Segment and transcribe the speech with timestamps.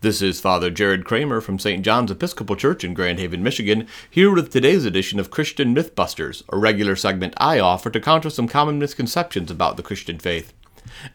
[0.00, 1.84] This is Father Jared Kramer from St.
[1.84, 6.56] John's Episcopal Church in Grand Haven, Michigan, here with today's edition of Christian Mythbusters, a
[6.56, 10.52] regular segment I offer to counter some common misconceptions about the Christian faith.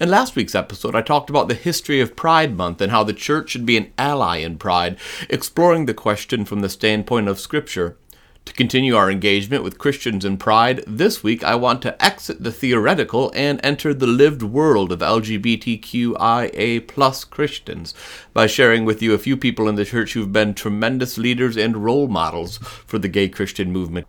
[0.01, 3.13] In last week's episode, I talked about the history of Pride Month and how the
[3.13, 4.97] Church should be an ally in Pride,
[5.29, 7.95] exploring the question from the standpoint of Scripture.
[8.45, 12.51] To continue our engagement with Christians in Pride, this week I want to exit the
[12.51, 17.93] theoretical and enter the lived world of LGBTQIA plus Christians
[18.33, 21.85] by sharing with you a few people in the church who've been tremendous leaders and
[21.85, 24.07] role models for the gay Christian movement.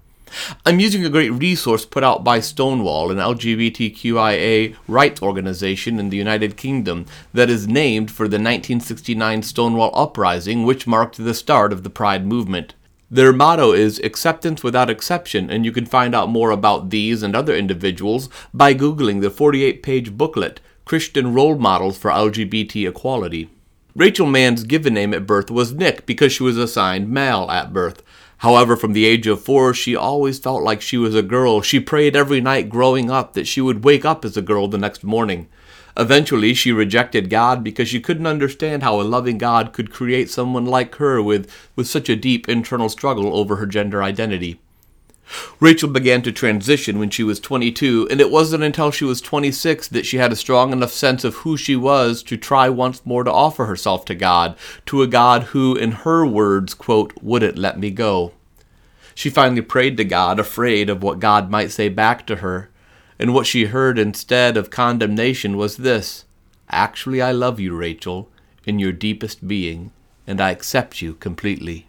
[0.66, 6.16] I'm using a great resource put out by Stonewall, an LGBTQIA rights organization in the
[6.16, 11.84] United Kingdom that is named for the 1969 Stonewall Uprising, which marked the start of
[11.84, 12.74] the Pride movement.
[13.14, 17.36] Their motto is acceptance without exception, and you can find out more about these and
[17.36, 23.50] other individuals by Googling the 48 page booklet, Christian Role Models for LGBT Equality.
[23.94, 28.02] Rachel Mann's given name at birth was Nick because she was assigned male at birth.
[28.38, 31.62] However, from the age of four, she always felt like she was a girl.
[31.62, 34.78] She prayed every night growing up that she would wake up as a girl the
[34.78, 35.48] next morning.
[35.96, 40.66] Eventually, she rejected God because she couldn't understand how a loving God could create someone
[40.66, 44.60] like her with, with such a deep internal struggle over her gender identity.
[45.60, 49.88] Rachel began to transition when she was 22, and it wasn't until she was 26
[49.88, 53.24] that she had a strong enough sense of who she was to try once more
[53.24, 57.78] to offer herself to God, to a God who, in her words, quote, wouldn't let
[57.78, 58.32] me go.
[59.14, 62.70] She finally prayed to God, afraid of what God might say back to her
[63.18, 66.24] and what she heard instead of condemnation was this
[66.70, 68.28] Actually, I love you, Rachel,
[68.66, 69.92] in your deepest being,
[70.26, 71.86] and I accept you completely.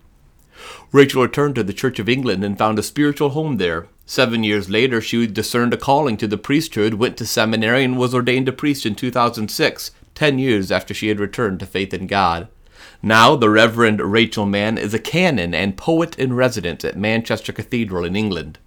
[0.92, 3.88] Rachel returned to the Church of England and found a spiritual home there.
[4.06, 8.14] Seven years later, she discerned a calling to the priesthood, went to seminary, and was
[8.14, 12.48] ordained a priest in 2006, ten years after she had returned to faith in God.
[13.02, 18.06] Now, the Reverend Rachel Mann is a canon and poet in residence at Manchester Cathedral
[18.06, 18.60] in England.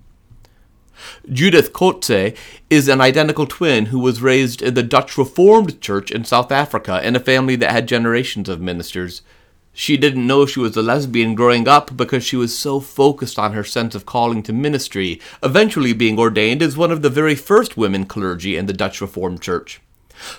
[1.31, 2.37] Judith Kotzé
[2.69, 7.01] is an identical twin who was raised in the Dutch Reformed Church in South Africa
[7.07, 9.23] in a family that had generations of ministers.
[9.81, 13.53] She didn't know she was a lesbian growing up because she was so focused on
[13.53, 17.77] her sense of calling to ministry, eventually being ordained as one of the very first
[17.77, 19.81] women clergy in the Dutch Reformed Church.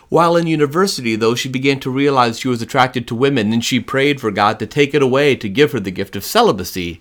[0.10, 3.80] While in university, though, she began to realize she was attracted to women and she
[3.80, 7.00] prayed for God to take it away to give her the gift of celibacy.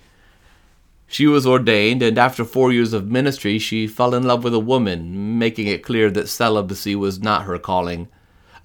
[1.08, 4.60] She was ordained, and after four years of ministry, she fell in love with a
[4.60, 8.06] woman, making it clear that celibacy was not her calling.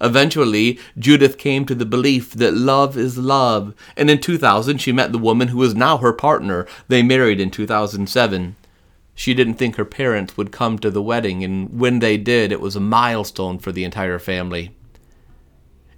[0.04, 5.12] Eventually, Judith came to the belief that love is love, and in 2000 she met
[5.12, 6.66] the woman who is now her partner.
[6.88, 8.54] They married in 2007.
[9.14, 12.60] She didn't think her parents would come to the wedding, and when they did, it
[12.60, 14.72] was a milestone for the entire family.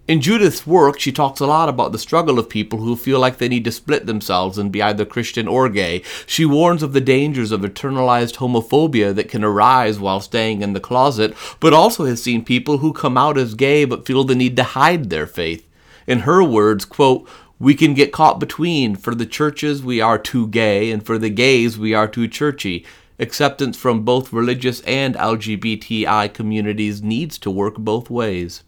[0.09, 3.39] In Judith's work, she talks a lot about the struggle of people who feel like
[3.39, 6.05] they need to split themselves and be either Christian or gay.
[6.27, 10.81] She warns of the dangers of internalized homophobia that can arise while staying in the
[10.81, 14.55] closet, but also has seen people who come out as gay but feel the need
[14.59, 15.67] to hide their faith.
[16.07, 17.29] In her words, quote,
[17.59, 18.95] we can get caught between.
[18.95, 22.87] For the churches, we are too gay, and for the gays, we are too churchy.
[23.19, 28.63] Acceptance from both religious and LGBTI communities needs to work both ways.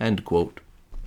[0.00, 0.58] End quote.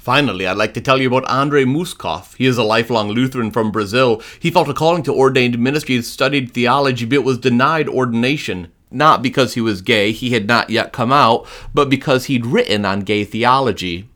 [0.03, 2.35] Finally, I'd like to tell you about Andre Musskopf.
[2.35, 4.21] He is a lifelong Lutheran from Brazil.
[4.37, 8.69] He felt a calling to ordained ministry, studied theology, but was denied ordination.
[8.91, 12.83] Not because he was gay, he had not yet come out, but because he'd written
[12.83, 14.09] on gay theology.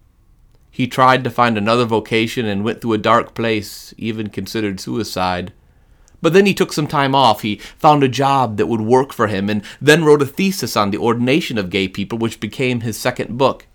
[0.70, 5.54] He tried to find another vocation and went through a dark place, even considered suicide.
[6.22, 7.44] But then he took some time off.
[7.44, 10.92] He found a job that would work for him and then wrote a thesis on
[10.92, 13.68] the ordination of gay people, which became his second book.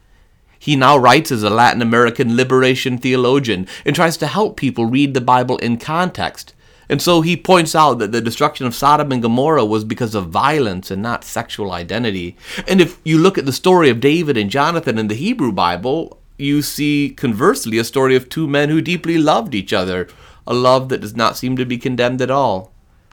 [0.63, 5.13] He now writes as a Latin American liberation theologian and tries to help people read
[5.13, 6.55] the Bible in context.
[6.89, 10.29] And so he points out that the destruction of Sodom and Gomorrah was because of
[10.29, 12.37] violence and not sexual identity.
[12.69, 16.17] And if you look at the story of David and Jonathan in the Hebrew Bible,
[16.39, 20.07] you see conversely a story of two men who deeply loved each other,
[20.47, 22.72] a love that does not seem to be condemned at all.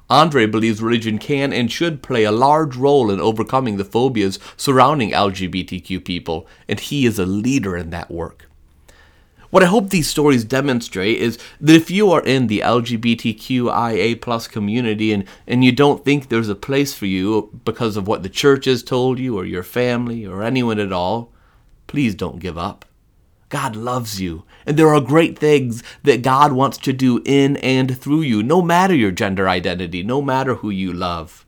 [0.09, 5.11] Andre believes religion can and should play a large role in overcoming the phobias surrounding
[5.11, 8.49] LGBTQ people, and he is a leader in that work.
[9.51, 14.47] What I hope these stories demonstrate is that if you are in the LGBTQIA plus
[14.47, 18.29] community and, and you don't think there's a place for you because of what the
[18.29, 21.31] church has told you or your family or anyone at all,
[21.87, 22.85] please don't give up.
[23.49, 27.99] God loves you, and there are great things that God wants to do in and
[27.99, 31.45] through you, no matter your gender identity, no matter who you love.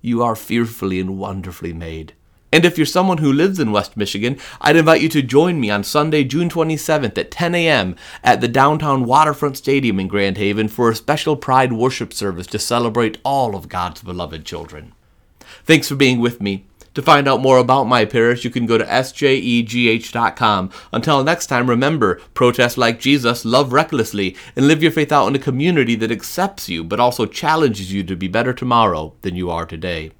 [0.00, 2.14] You are fearfully and wonderfully made.
[2.52, 5.70] And if you're someone who lives in West Michigan, I'd invite you to join me
[5.70, 7.96] on Sunday, June 27th at 10 a.m.
[8.22, 12.58] at the downtown Waterfront Stadium in Grand Haven for a special Pride worship service to
[12.58, 14.92] celebrate all of God's beloved children.
[15.64, 16.66] Thanks for being with me.
[16.94, 20.70] To find out more about my parish, you can go to sjegh.com.
[20.92, 25.34] Until next time, remember protest like Jesus, love recklessly, and live your faith out in
[25.34, 29.50] a community that accepts you but also challenges you to be better tomorrow than you
[29.50, 30.12] are today.